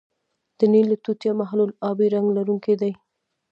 د 0.57 0.59
نیل 0.71 0.89
توتیا 1.05 1.31
محلول 1.41 1.71
آبی 1.89 2.07
رنګ 2.15 2.27
لرونکی 2.37 2.75
دی. 2.81 2.91